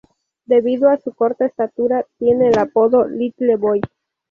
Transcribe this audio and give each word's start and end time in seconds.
Debido 0.45 0.89
a 0.89 0.97
su 0.97 1.13
corta 1.13 1.45
estatura 1.45 2.07
tiene 2.17 2.47
el 2.49 2.57
apodo 2.57 3.05
"Little 3.07 3.55
boy". 3.57 3.81